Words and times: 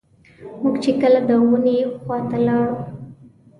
موږ 0.61 0.75
چې 0.83 0.91
کله 1.01 1.19
د 1.27 1.31
ونې 1.49 1.77
خواته 2.01 2.37
لاړو. 2.45 2.77